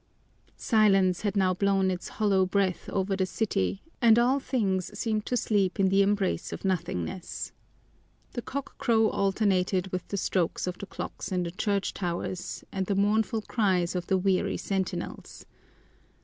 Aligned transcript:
Silence 0.57 1.21
had 1.21 1.35
now 1.37 1.53
blown 1.53 1.91
its 1.91 2.07
hollow 2.09 2.43
breath 2.43 2.89
over 2.89 3.15
the 3.15 3.27
city, 3.27 3.83
and 4.01 4.17
all 4.17 4.39
things 4.39 4.97
seemed 4.97 5.27
to 5.27 5.37
sleep 5.37 5.79
in 5.79 5.89
the 5.89 6.01
embrace 6.01 6.51
of 6.51 6.65
nothingness. 6.65 7.51
The 8.33 8.41
cock 8.41 8.79
crow 8.79 9.11
alternated 9.11 9.89
with 9.91 10.07
the 10.07 10.17
strokes 10.17 10.65
of 10.65 10.79
the 10.79 10.87
clocks 10.87 11.31
in 11.31 11.43
the 11.43 11.51
church 11.51 11.93
towers 11.93 12.63
and 12.71 12.87
the 12.87 12.95
mournful 12.95 13.43
cries 13.43 13.93
of 13.95 14.07
the 14.07 14.17
weary 14.17 14.57
sentinels. 14.57 15.45